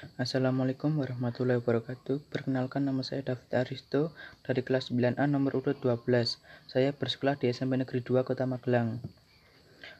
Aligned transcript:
Assalamualaikum 0.00 0.96
warahmatullahi 0.96 1.60
wabarakatuh. 1.60 2.24
Perkenalkan 2.32 2.88
nama 2.88 3.04
saya 3.04 3.20
David 3.20 3.52
Aristo 3.52 4.16
dari 4.40 4.64
kelas 4.64 4.88
9A 4.88 5.28
nomor 5.28 5.60
urut 5.60 5.76
12. 5.76 6.40
Saya 6.64 6.96
bersekolah 6.96 7.36
di 7.36 7.52
SMP 7.52 7.76
Negeri 7.76 8.00
2 8.00 8.24
Kota 8.24 8.48
Magelang. 8.48 9.04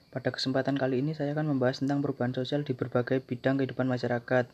Pada 0.08 0.32
kesempatan 0.32 0.80
kali 0.80 1.04
ini 1.04 1.12
saya 1.12 1.36
akan 1.36 1.52
membahas 1.52 1.84
tentang 1.84 2.00
perubahan 2.00 2.32
sosial 2.32 2.64
di 2.64 2.72
berbagai 2.72 3.20
bidang 3.20 3.60
kehidupan 3.60 3.84
masyarakat 3.92 4.48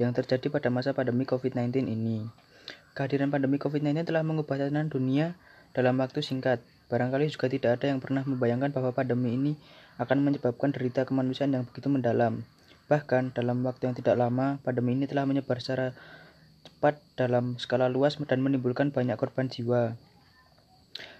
yang 0.00 0.16
terjadi 0.16 0.48
pada 0.48 0.72
masa 0.72 0.96
pandemi 0.96 1.28
COVID-19 1.28 1.92
ini. 1.92 2.32
Kehadiran 2.96 3.28
pandemi 3.28 3.60
COVID-19 3.60 4.08
telah 4.08 4.24
mengubah 4.24 4.56
tatanan 4.56 4.88
dunia 4.88 5.36
dalam 5.76 6.00
waktu 6.00 6.24
singkat. 6.24 6.64
Barangkali 6.88 7.28
juga 7.28 7.52
tidak 7.52 7.76
ada 7.76 7.92
yang 7.92 8.00
pernah 8.00 8.24
membayangkan 8.24 8.72
bahwa 8.72 8.96
pandemi 8.96 9.36
ini 9.36 9.52
akan 10.00 10.24
menyebabkan 10.24 10.72
derita 10.72 11.04
kemanusiaan 11.04 11.52
yang 11.52 11.68
begitu 11.68 11.92
mendalam. 11.92 12.40
Bahkan 12.92 13.32
dalam 13.32 13.64
waktu 13.64 13.88
yang 13.88 13.96
tidak 13.96 14.20
lama, 14.20 14.60
pandemi 14.60 14.92
ini 14.92 15.08
telah 15.08 15.24
menyebar 15.24 15.64
secara 15.64 15.96
cepat 16.60 17.00
dalam 17.16 17.56
skala 17.56 17.88
luas 17.88 18.20
dan 18.20 18.44
menimbulkan 18.44 18.92
banyak 18.92 19.16
korban 19.16 19.48
jiwa. 19.48 19.96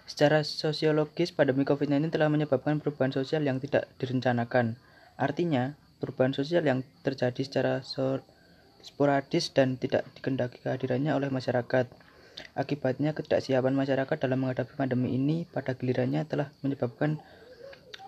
Secara 0.04 0.44
sosiologis, 0.44 1.32
pandemi 1.32 1.64
COVID-19 1.64 2.12
telah 2.12 2.28
menyebabkan 2.28 2.76
perubahan 2.76 3.16
sosial 3.16 3.40
yang 3.48 3.56
tidak 3.56 3.88
direncanakan. 3.96 4.76
Artinya, 5.16 5.72
perubahan 5.96 6.36
sosial 6.36 6.60
yang 6.68 6.84
terjadi 7.00 7.40
secara 7.40 7.80
sporadis 8.84 9.48
dan 9.56 9.80
tidak 9.80 10.04
dikendaki 10.12 10.60
kehadirannya 10.60 11.16
oleh 11.16 11.32
masyarakat. 11.32 11.88
Akibatnya, 12.52 13.16
ketidaksiapan 13.16 13.72
masyarakat 13.72 14.16
dalam 14.20 14.44
menghadapi 14.44 14.76
pandemi 14.76 15.16
ini 15.16 15.48
pada 15.48 15.72
gilirannya 15.72 16.28
telah 16.28 16.52
menyebabkan 16.60 17.16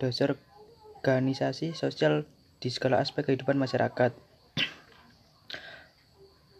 desorganisasi 0.05 1.73
sosial 1.73 2.29
di 2.65 2.73
segala 2.73 3.05
aspek 3.05 3.29
kehidupan 3.29 3.61
masyarakat. 3.61 4.17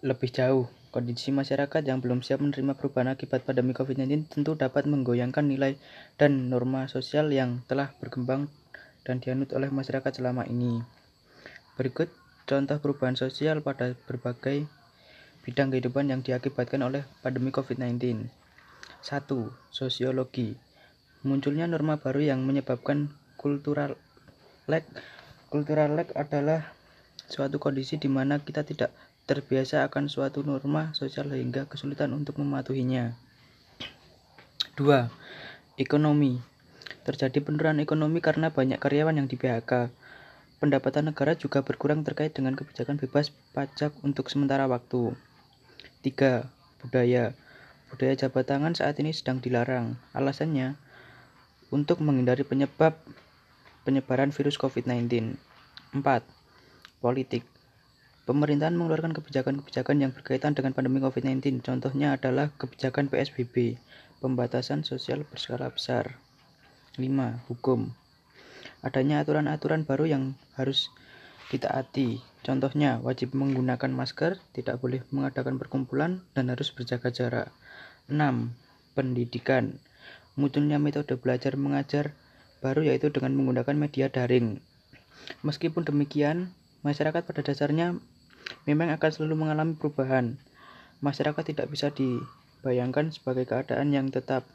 Lebih 0.05 0.31
jauh, 0.37 0.69
kondisi 0.93 1.33
masyarakat 1.33 1.81
yang 1.81 2.05
belum 2.05 2.21
siap 2.21 2.45
menerima 2.45 2.77
perubahan 2.77 3.17
akibat 3.17 3.49
pandemi 3.49 3.73
COVID-19 3.73 4.29
tentu 4.29 4.53
dapat 4.53 4.85
menggoyangkan 4.85 5.49
nilai 5.49 5.81
dan 6.21 6.53
norma 6.53 6.85
sosial 6.93 7.33
yang 7.33 7.65
telah 7.65 7.97
berkembang 8.05 8.53
dan 9.09 9.25
dianut 9.25 9.49
oleh 9.57 9.73
masyarakat 9.73 10.13
selama 10.13 10.45
ini. 10.45 10.85
Berikut 11.81 12.13
contoh 12.45 12.77
perubahan 12.85 13.17
sosial 13.17 13.65
pada 13.65 13.97
berbagai 14.05 14.69
bidang 15.41 15.73
kehidupan 15.73 16.13
yang 16.13 16.21
diakibatkan 16.21 16.85
oleh 16.85 17.09
pandemi 17.25 17.49
COVID-19. 17.49 18.29
1. 19.01 19.25
Sosiologi 19.73 20.53
Munculnya 21.25 21.65
norma 21.65 21.97
baru 21.97 22.21
yang 22.21 22.45
menyebabkan 22.45 23.09
kultural 23.41 23.97
lag 24.69 24.85
Cultural 25.55 25.95
lag 25.95 26.11
adalah 26.19 26.75
suatu 27.31 27.63
kondisi 27.63 27.95
di 27.95 28.11
mana 28.11 28.43
kita 28.43 28.67
tidak 28.67 28.91
terbiasa 29.31 29.87
akan 29.87 30.11
suatu 30.11 30.43
norma 30.43 30.91
sosial 30.99 31.31
hingga 31.31 31.71
kesulitan 31.71 32.11
untuk 32.11 32.43
mematuhinya. 32.43 33.15
2. 34.75 34.83
Ekonomi 35.79 36.43
Terjadi 37.07 37.39
penurunan 37.39 37.79
ekonomi 37.79 38.19
karena 38.19 38.51
banyak 38.51 38.83
karyawan 38.83 39.15
yang 39.15 39.31
di 39.31 39.39
PHK. 39.39 39.95
Pendapatan 40.59 41.15
negara 41.15 41.39
juga 41.39 41.63
berkurang 41.63 42.03
terkait 42.03 42.35
dengan 42.35 42.59
kebijakan 42.59 42.99
bebas 42.99 43.31
pajak 43.55 43.95
untuk 44.03 44.35
sementara 44.35 44.67
waktu. 44.67 45.15
3. 46.03 46.51
Budaya 46.83 47.31
Budaya 47.95 48.19
jabat 48.19 48.51
tangan 48.51 48.75
saat 48.75 48.99
ini 48.99 49.15
sedang 49.15 49.39
dilarang. 49.39 50.03
Alasannya, 50.19 50.75
untuk 51.71 52.03
menghindari 52.03 52.43
penyebab 52.43 52.99
penyebaran 53.85 54.33
virus 54.33 54.57
COVID-19. 54.57 55.37
4. 55.93 56.03
Politik 57.05 57.45
Pemerintahan 58.25 58.73
mengeluarkan 58.73 59.13
kebijakan-kebijakan 59.13 59.97
yang 60.01 60.11
berkaitan 60.17 60.57
dengan 60.57 60.73
pandemi 60.73 61.05
COVID-19. 61.05 61.61
Contohnya 61.61 62.17
adalah 62.17 62.49
kebijakan 62.57 63.13
PSBB, 63.13 63.77
pembatasan 64.25 64.81
sosial 64.89 65.29
berskala 65.29 65.69
besar. 65.69 66.17
5. 66.97 67.05
Hukum 67.53 67.93
Adanya 68.81 69.21
aturan-aturan 69.21 69.85
baru 69.85 70.09
yang 70.09 70.25
harus 70.57 70.89
ditaati. 71.53 72.25
Contohnya, 72.41 73.05
wajib 73.05 73.37
menggunakan 73.37 73.93
masker, 73.93 74.41
tidak 74.57 74.81
boleh 74.81 75.05
mengadakan 75.13 75.61
perkumpulan, 75.61 76.25
dan 76.33 76.49
harus 76.49 76.73
berjaga 76.73 77.13
jarak. 77.13 77.49
6. 78.09 78.17
Pendidikan 78.97 79.77
Munculnya 80.41 80.81
metode 80.81 81.15
belajar 81.21 81.61
mengajar 81.61 82.17
baru 82.65 82.81
yaitu 82.89 83.13
dengan 83.13 83.37
menggunakan 83.37 83.77
media 83.77 84.09
daring. 84.09 84.65
Meskipun 85.45 85.85
demikian, 85.85 86.57
masyarakat 86.81 87.21
pada 87.21 87.45
dasarnya 87.45 88.01
memang 88.65 88.89
akan 88.97 89.11
selalu 89.13 89.45
mengalami 89.45 89.77
perubahan. 89.77 90.41
Masyarakat 91.05 91.45
tidak 91.45 91.69
bisa 91.69 91.93
dibayangkan 91.93 93.13
sebagai 93.13 93.45
keadaan 93.45 93.93
yang 93.93 94.09
tetap, 94.09 94.49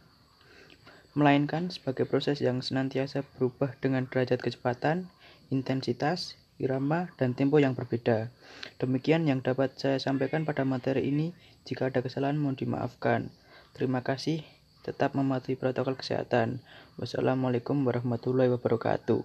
melainkan 1.14 1.70
sebagai 1.70 2.10
proses 2.10 2.42
yang 2.42 2.66
senantiasa 2.66 3.22
berubah 3.38 3.78
dengan 3.78 4.10
derajat 4.10 4.42
kecepatan, 4.42 5.10
intensitas, 5.54 6.38
irama, 6.62 7.10
dan 7.18 7.34
tempo 7.34 7.58
yang 7.58 7.74
berbeda. 7.74 8.30
Demikian 8.78 9.26
yang 9.26 9.42
dapat 9.42 9.74
saya 9.78 9.98
sampaikan 9.98 10.46
pada 10.46 10.66
materi 10.66 11.08
ini. 11.10 11.34
Jika 11.66 11.94
ada 11.94 12.02
kesalahan 12.02 12.40
mohon 12.40 12.58
dimaafkan. 12.58 13.30
Terima 13.78 14.02
kasih 14.02 14.42
tetap 14.90 15.14
mematuhi 15.14 15.54
protokol 15.54 15.94
kesehatan. 15.94 16.58
Wassalamualaikum 16.98 17.86
warahmatullahi 17.86 18.50
wabarakatuh. 18.50 19.22